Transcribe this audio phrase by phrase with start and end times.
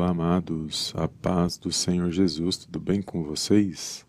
[0.00, 4.02] Olá, amados, a paz do Senhor Jesus, tudo bem com vocês?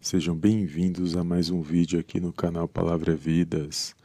[0.00, 3.96] Sejam bem-vindos a mais um vídeo aqui no canal Palavra Vidas.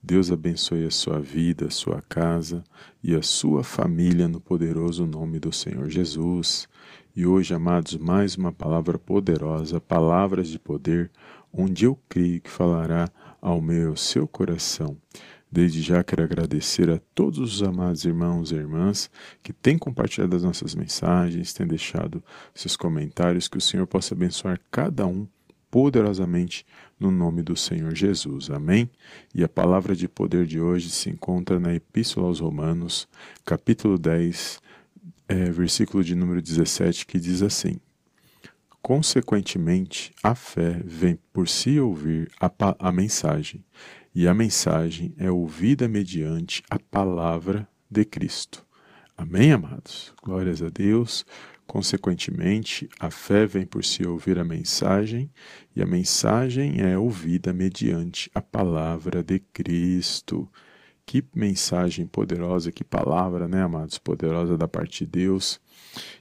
[0.00, 2.62] Deus abençoe a sua vida, a sua casa
[3.02, 6.68] e a sua família no poderoso nome do Senhor Jesus.
[7.16, 11.10] E hoje, amados, mais uma palavra poderosa, palavras de poder,
[11.52, 13.10] onde eu creio que falará
[13.42, 14.96] ao meu seu coração.
[15.56, 19.10] Desde já quero agradecer a todos os amados irmãos e irmãs
[19.42, 22.22] que têm compartilhado as nossas mensagens, têm deixado
[22.54, 25.26] seus comentários, que o Senhor possa abençoar cada um
[25.70, 26.66] poderosamente
[27.00, 28.50] no nome do Senhor Jesus.
[28.50, 28.90] Amém?
[29.34, 33.08] E a palavra de poder de hoje se encontra na Epístola aos Romanos,
[33.42, 34.60] capítulo 10,
[35.26, 37.80] é, versículo de número 17, que diz assim:
[38.82, 43.64] Consequentemente, a fé vem por se ouvir a, a mensagem,
[44.16, 48.64] e a mensagem é ouvida mediante a palavra de Cristo.
[49.14, 50.10] Amém, amados?
[50.22, 51.26] Glórias a Deus.
[51.66, 55.30] Consequentemente, a fé vem por se ouvir a mensagem,
[55.74, 60.48] e a mensagem é ouvida mediante a palavra de Cristo.
[61.04, 63.98] Que mensagem poderosa, que palavra, né, amados?
[63.98, 65.60] Poderosa da parte de Deus.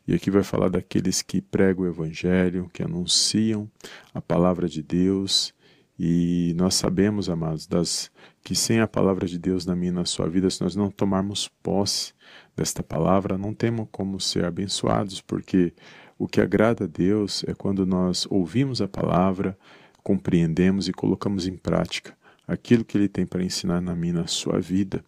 [0.06, 3.72] E aqui vai falar daqueles que pregam o Evangelho, que anunciam
[4.14, 5.55] a palavra de Deus
[5.98, 8.12] e nós sabemos, amados, das,
[8.44, 10.92] que sem a palavra de Deus na minha e na sua vida, se nós não
[10.92, 12.14] tomarmos posse
[12.56, 15.74] desta palavra, não temos como ser abençoados, porque
[16.18, 19.58] o que agrada a Deus é quando nós ouvimos a palavra,
[20.04, 22.16] compreendemos e colocamos em prática
[22.48, 25.04] aquilo que Ele tem para ensinar na minha e na sua vida.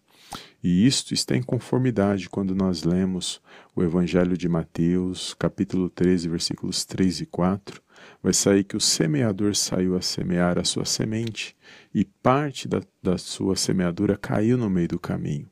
[0.62, 3.40] E isto está em conformidade quando nós lemos
[3.76, 7.80] o Evangelho de Mateus, capítulo 13, versículos 3 e 4,
[8.22, 11.56] vai sair que o semeador saiu a semear a sua semente
[11.94, 15.48] e parte da, da sua semeadura caiu no meio do caminho.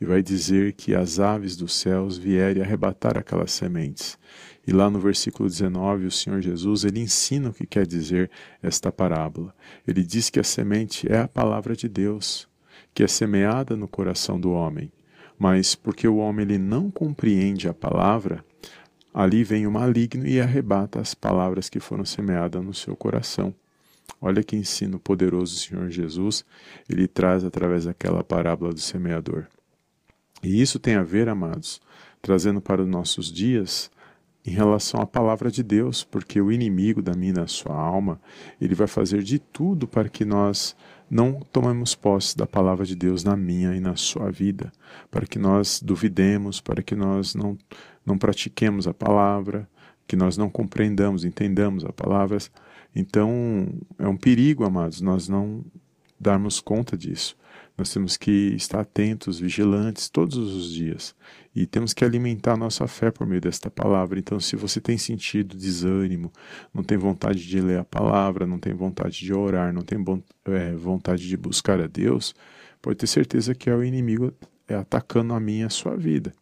[0.00, 4.18] E vai dizer que as aves dos céus vierem arrebatar aquelas sementes.
[4.66, 8.30] E lá no versículo 19, o Senhor Jesus, ele ensina o que quer dizer
[8.62, 9.54] esta parábola.
[9.86, 12.48] Ele diz que a semente é a palavra de Deus,
[12.92, 14.90] que é semeada no coração do homem.
[15.38, 18.44] Mas porque o homem ele não compreende a palavra,
[19.16, 23.54] ali vem o maligno e arrebata as palavras que foram semeadas no seu coração.
[24.20, 26.44] Olha que ensino poderoso o Senhor Jesus,
[26.86, 29.46] ele traz através daquela parábola do semeador.
[30.42, 31.80] E isso tem a ver, amados,
[32.20, 33.90] trazendo para os nossos dias
[34.44, 38.20] em relação à palavra de Deus, porque o inimigo da minha na sua alma,
[38.60, 40.76] ele vai fazer de tudo para que nós
[41.10, 44.72] não tomemos posse da palavra de Deus na minha e na sua vida,
[45.10, 47.56] para que nós duvidemos, para que nós não,
[48.04, 49.68] não pratiquemos a palavra,
[50.06, 52.38] que nós não compreendamos, entendamos a palavra.
[52.94, 53.68] Então,
[53.98, 55.64] é um perigo, amados, nós não
[56.18, 57.36] darmos conta disso.
[57.76, 61.14] Nós temos que estar atentos, vigilantes todos os dias
[61.54, 64.18] e temos que alimentar nossa fé por meio desta palavra.
[64.18, 66.32] Então, se você tem sentido desânimo,
[66.72, 69.98] não tem vontade de ler a palavra, não tem vontade de orar, não tem
[70.46, 72.34] é, vontade de buscar a Deus,
[72.80, 74.32] pode ter certeza que é o inimigo
[74.68, 76.32] é atacando a minha e a sua vida.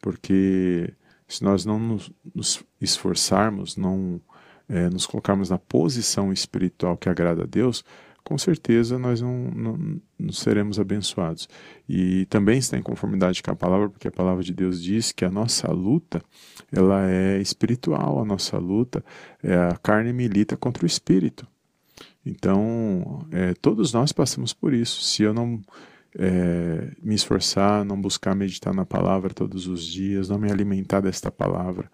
[0.00, 0.92] Porque
[1.28, 4.20] se nós não nos, nos esforçarmos, não
[4.68, 7.84] é, nos colocarmos na posição espiritual que agrada a Deus,
[8.24, 11.48] com certeza nós não, não, não, seremos abençoados.
[11.88, 15.24] E também está em conformidade com a palavra, porque a palavra de Deus diz que
[15.24, 16.22] a nossa luta
[16.70, 19.04] ela é espiritual, a nossa luta
[19.42, 21.46] é a carne milita contra o espírito.
[22.24, 25.02] Então, é, todos nós passamos por isso.
[25.02, 25.60] Se eu não
[26.16, 31.30] é, me esforçar, não buscar meditar na palavra todos os dias, não me alimentar desta
[31.30, 31.90] palavra,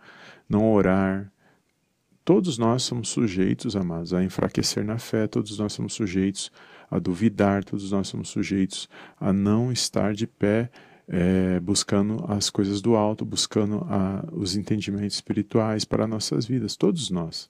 [0.49, 1.33] não orar,
[2.29, 6.53] Todos nós somos sujeitos, amados, a enfraquecer na fé, todos nós somos sujeitos
[6.91, 8.87] a duvidar, todos nós somos sujeitos
[9.19, 10.71] a não estar de pé
[11.09, 17.09] é, buscando as coisas do alto, buscando a, os entendimentos espirituais para nossas vidas, todos
[17.09, 17.49] nós.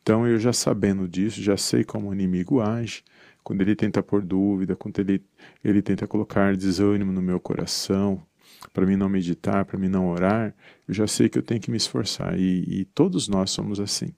[0.00, 3.02] Então, eu já sabendo disso, já sei como o inimigo age,
[3.42, 5.24] quando ele tenta pôr dúvida, quando ele,
[5.64, 8.22] ele tenta colocar desânimo no meu coração,
[8.72, 10.54] para mim não meditar, para mim não orar,
[10.86, 12.38] eu já sei que eu tenho que me esforçar.
[12.38, 14.12] E, e, todos nós somos assim.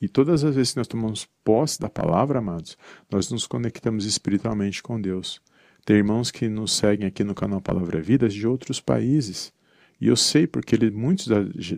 [0.00, 2.76] E todas as vezes que nós tomamos posse da palavra, amados,
[3.10, 5.40] nós nos conectamos espiritualmente com Deus.
[5.84, 9.52] Tem irmãos que nos seguem aqui no canal Palavra Vida de outros países.
[10.00, 11.28] E eu sei porque ele, muitos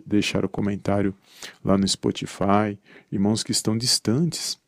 [0.05, 1.15] deixaram comentário
[1.63, 2.77] lá no Spotify,
[3.11, 4.59] irmãos que estão distantes,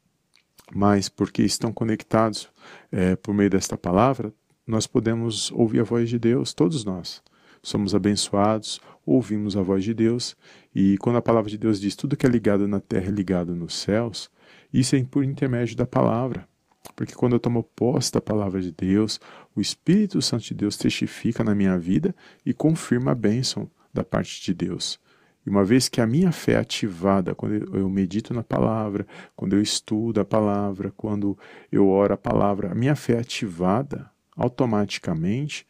[0.74, 2.48] mas porque estão conectados
[2.92, 4.34] é, por meio desta palavra,
[4.72, 7.22] nós podemos ouvir a voz de Deus, todos nós.
[7.62, 10.36] Somos abençoados, ouvimos a voz de Deus,
[10.74, 13.54] e quando a palavra de Deus diz tudo que é ligado na terra é ligado
[13.54, 14.32] nos céus,
[14.74, 16.48] isso é por intermédio da palavra.
[16.96, 19.20] Porque quando eu tomo posse da palavra de Deus,
[19.54, 22.16] o Espírito Santo de Deus testifica na minha vida
[22.46, 24.98] e confirma a bênção da parte de Deus.
[25.46, 29.54] E uma vez que a minha fé é ativada, quando eu medito na palavra, quando
[29.54, 31.38] eu estudo a palavra, quando
[31.70, 34.10] eu oro a palavra, a minha fé é ativada,
[34.42, 35.68] automaticamente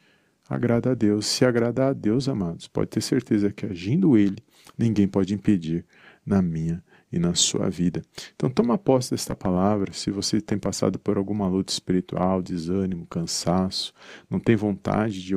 [0.50, 1.26] agrada a Deus.
[1.26, 4.38] Se agrada a Deus, amados, pode ter certeza que agindo Ele,
[4.78, 5.86] ninguém pode impedir
[6.26, 8.02] na minha e na sua vida.
[8.36, 9.92] Então, toma posse desta palavra.
[9.92, 13.94] Se você tem passado por alguma luta espiritual, desânimo, cansaço,
[14.30, 15.36] não tem vontade de,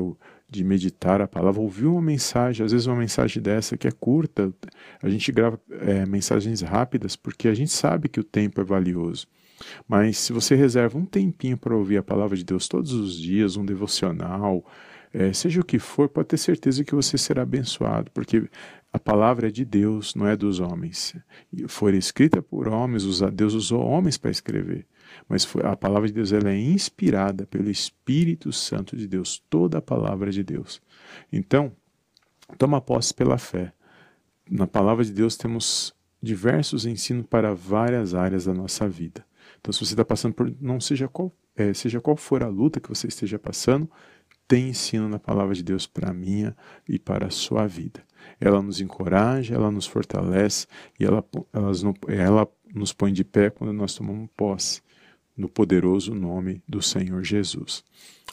[0.48, 4.52] de meditar a palavra, ouvir uma mensagem, às vezes uma mensagem dessa que é curta,
[5.02, 9.26] a gente grava é, mensagens rápidas porque a gente sabe que o tempo é valioso.
[9.88, 13.56] Mas se você reserva um tempinho para ouvir a palavra de Deus todos os dias,
[13.56, 14.64] um devocional,
[15.12, 18.48] é, seja o que for, pode ter certeza que você será abençoado, porque
[18.92, 21.16] a palavra é de Deus, não é dos homens.
[21.68, 24.86] Foi escrita por homens, Deus usou homens para escrever.
[25.28, 29.82] Mas a palavra de Deus ela é inspirada pelo Espírito Santo de Deus, toda a
[29.82, 30.82] palavra de Deus.
[31.32, 31.72] Então,
[32.58, 33.72] toma posse pela fé.
[34.50, 39.24] Na palavra de Deus temos diversos ensinos para várias áreas da nossa vida.
[39.64, 42.78] Então, se você está passando por, não seja qual, é, seja qual for a luta
[42.78, 43.90] que você esteja passando,
[44.46, 46.54] tem ensino na palavra de Deus para a minha
[46.86, 48.02] e para a sua vida.
[48.38, 50.66] Ela nos encoraja, ela nos fortalece
[51.00, 54.82] e ela, elas, ela nos põe de pé quando nós tomamos posse
[55.34, 57.82] no poderoso nome do Senhor Jesus.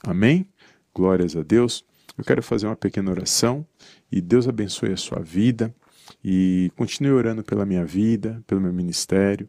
[0.03, 0.45] Amém?
[0.93, 1.85] Glórias a Deus.
[2.17, 3.65] Eu quero fazer uma pequena oração
[4.11, 5.73] e Deus abençoe a sua vida
[6.21, 9.47] e continue orando pela minha vida, pelo meu ministério,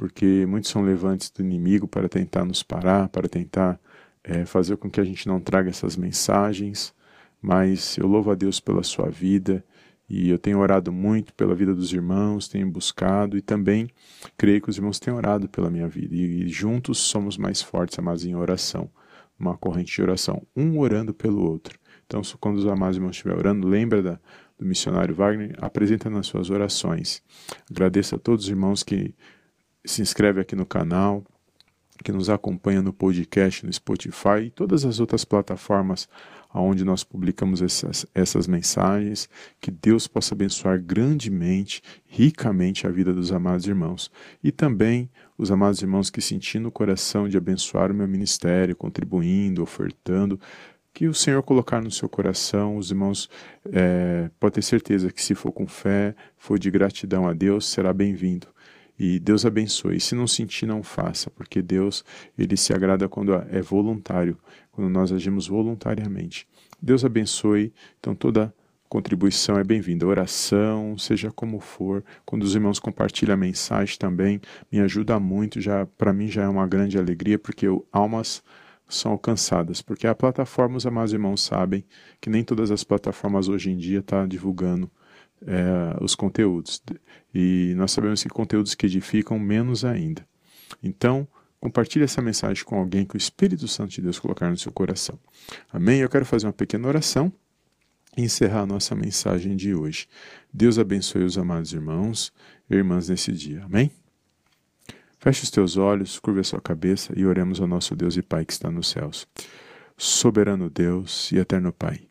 [0.00, 3.78] porque muitos são levantes do inimigo para tentar nos parar, para tentar
[4.24, 6.94] é, fazer com que a gente não traga essas mensagens.
[7.38, 9.62] Mas eu louvo a Deus pela sua vida
[10.08, 13.90] e eu tenho orado muito pela vida dos irmãos, tenho buscado e também
[14.38, 16.16] creio que os irmãos têm orado pela minha vida.
[16.16, 18.90] E, e juntos somos mais fortes, amados, em oração,
[19.38, 21.78] uma corrente de oração, um orando pelo outro.
[22.06, 24.20] Então, quando os amados irmãos estiverem orando, lembra da,
[24.58, 27.22] do missionário Wagner, apresenta nas suas orações.
[27.70, 29.14] Agradeço a todos os irmãos que
[29.84, 31.24] se inscreve aqui no canal,
[32.02, 36.08] que nos acompanha no podcast, no Spotify e todas as outras plataformas
[36.52, 39.28] onde nós publicamos essas, essas mensagens.
[39.60, 44.10] Que Deus possa abençoar grandemente, ricamente a vida dos amados irmãos.
[44.42, 49.62] E também os amados irmãos que sentindo o coração de abençoar o meu ministério, contribuindo,
[49.62, 50.40] ofertando,
[50.92, 53.30] que o Senhor colocar no seu coração, os irmãos,
[53.72, 57.92] é, pode ter certeza que se for com fé, for de gratidão a Deus, será
[57.92, 58.48] bem-vindo.
[59.02, 59.98] E Deus abençoe.
[59.98, 62.04] Se não sentir, não faça, porque Deus
[62.36, 64.36] ele se agrada quando é voluntário,
[64.70, 66.46] quando nós agimos voluntariamente.
[66.82, 67.72] Deus abençoe.
[67.98, 68.54] Então toda
[68.90, 70.06] contribuição é bem-vinda.
[70.06, 72.04] Oração, seja como for.
[72.26, 74.38] Quando os irmãos compartilham a mensagem também,
[74.70, 75.62] me ajuda muito.
[75.62, 78.42] Já para mim já é uma grande alegria, porque almas
[78.86, 81.86] são alcançadas, porque a plataforma, os amados irmãos sabem
[82.20, 84.90] que nem todas as plataformas hoje em dia estão tá divulgando
[85.46, 86.82] é, os conteúdos.
[87.34, 90.26] E nós sabemos que conteúdos que edificam, menos ainda.
[90.82, 91.26] Então,
[91.60, 95.18] compartilhe essa mensagem com alguém que o Espírito Santo de Deus colocar no seu coração.
[95.72, 96.00] Amém?
[96.00, 97.32] Eu quero fazer uma pequena oração
[98.16, 100.08] e encerrar a nossa mensagem de hoje.
[100.52, 102.32] Deus abençoe os amados irmãos
[102.68, 103.64] e irmãs nesse dia.
[103.64, 103.90] Amém?
[105.18, 108.44] Feche os teus olhos, curva a sua cabeça e oremos ao nosso Deus e Pai
[108.44, 109.28] que está nos céus.
[109.96, 112.09] Soberano Deus e eterno Pai.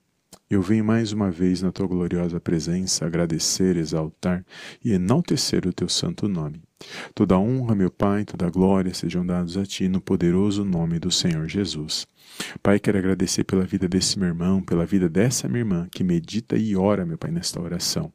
[0.49, 4.43] Eu venho mais uma vez na tua gloriosa presença agradecer, exaltar
[4.83, 6.68] e enaltecer o teu santo nome.
[7.13, 11.47] Toda honra, meu Pai, toda glória sejam dados a ti no poderoso nome do Senhor
[11.47, 12.07] Jesus.
[12.61, 16.55] Pai, quero agradecer pela vida desse meu irmão, pela vida dessa minha irmã que medita
[16.55, 18.11] e ora, meu Pai, nesta oração.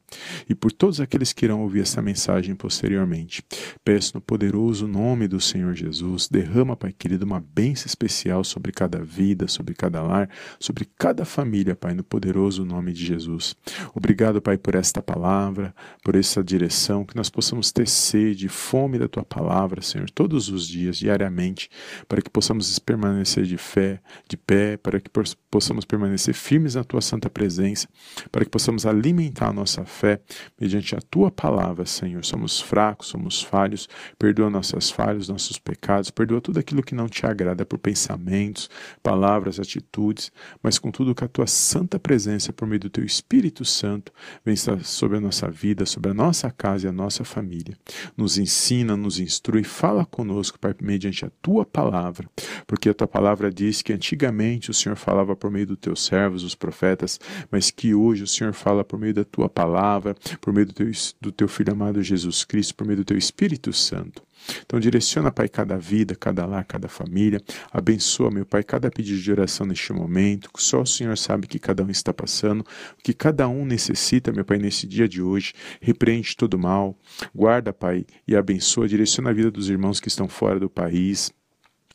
[0.49, 3.45] E por todos aqueles que irão ouvir essa mensagem posteriormente.
[3.85, 9.03] Peço no poderoso nome do Senhor Jesus, derrama, Pai querido, uma bênção especial sobre cada
[9.03, 10.29] vida, sobre cada lar,
[10.59, 13.55] sobre cada família, Pai, no poderoso nome de Jesus.
[13.95, 19.09] Obrigado, Pai, por esta palavra, por essa direção, que nós possamos ter sede, fome da
[19.09, 21.69] tua palavra, Senhor, todos os dias, diariamente,
[22.09, 25.11] para que possamos permanecer de fé, de pé, para que
[25.55, 27.87] possamos permanecer firmes na tua santa presença,
[28.33, 30.21] para que possamos alimentar a nossa fé
[30.61, 32.25] mediante a tua palavra, Senhor.
[32.25, 37.25] Somos fracos, somos falhos, perdoa nossas falhas, nossos pecados, perdoa tudo aquilo que não te
[37.25, 38.69] agrada por pensamentos,
[39.01, 43.65] palavras, atitudes, mas com tudo que a tua santa presença, por meio do teu Espírito
[43.65, 44.11] Santo,
[44.45, 47.79] vem sobre a nossa vida, sobre a nossa casa e a nossa família.
[48.17, 52.29] Nos ensina, nos instrui, fala conosco, Pai, mediante a tua palavra,
[52.67, 56.43] porque a tua palavra diz que antigamente o Senhor falava por meio dos teus servos,
[56.43, 57.21] os profetas,
[57.51, 60.91] mas que hoje o Senhor fala por meio da tua palavra, por meio do teu,
[61.21, 64.23] do teu Filho amado Jesus Cristo, por meio do teu Espírito Santo.
[64.65, 67.43] Então direciona, Pai, cada vida, cada lar, cada família.
[67.71, 70.49] Abençoa, meu Pai, cada pedido de oração neste momento.
[70.57, 74.47] Só o Senhor sabe que cada um está passando, o que cada um necessita, meu
[74.47, 75.53] Pai, nesse dia de hoje.
[75.79, 76.99] Repreende todo mal.
[77.35, 78.89] Guarda, Pai, e abençoa.
[78.89, 81.31] Direciona a vida dos irmãos que estão fora do país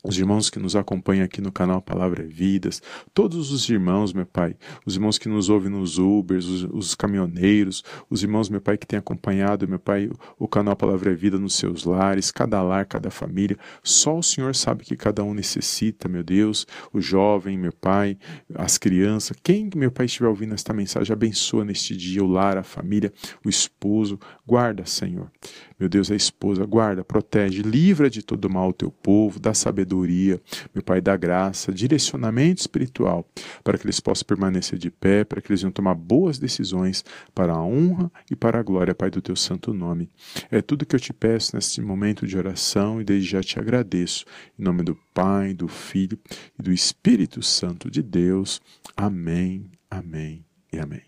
[0.04, 2.82] os irmãos que nos acompanham aqui no canal Palavra é Vidas,
[3.14, 7.84] todos os irmãos, meu Pai, os irmãos que nos ouvem nos Ubers, os, os caminhoneiros,
[8.10, 11.38] os irmãos, meu Pai, que têm acompanhado, meu Pai, o, o canal Palavra é Vida
[11.38, 16.08] nos seus lares, cada lar, cada família, só o Senhor sabe que cada um necessita,
[16.08, 18.18] meu Deus, o jovem, meu Pai,
[18.56, 22.64] as crianças, quem, meu Pai, estiver ouvindo esta mensagem, abençoa neste dia o lar, a
[22.64, 23.12] família,
[23.44, 25.30] o esposo, guarda, Senhor,
[25.80, 30.42] meu Deus, a esposa, guarda, protege, livra de todo mal o teu povo, dá sabedoria,
[30.76, 33.26] meu Pai, dá graça, direcionamento espiritual,
[33.64, 37.54] para que eles possam permanecer de pé, para que eles venham tomar boas decisões para
[37.54, 40.10] a honra e para a glória, Pai, do teu santo nome.
[40.52, 44.26] É tudo que eu te peço nesse momento de oração e desde já te agradeço.
[44.58, 46.20] Em nome do Pai, do Filho
[46.60, 48.60] e do Espírito Santo de Deus.
[48.98, 51.04] Amém, amém e amém.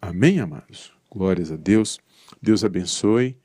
[0.00, 0.92] Amém, amados.
[1.10, 1.98] Glórias a Deus.
[2.40, 3.36] Deus abençoe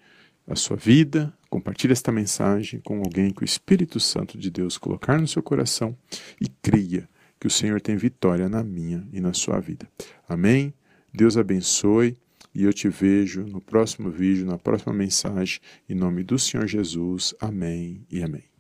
[0.51, 5.19] a sua vida, compartilhe esta mensagem com alguém que o Espírito Santo de Deus colocar
[5.19, 5.95] no seu coração
[6.39, 7.07] e cria
[7.39, 9.87] que o Senhor tem vitória na minha e na sua vida.
[10.27, 10.73] Amém?
[11.13, 12.17] Deus abençoe
[12.53, 17.33] e eu te vejo no próximo vídeo, na próxima mensagem, em nome do Senhor Jesus.
[17.39, 18.50] Amém e amém.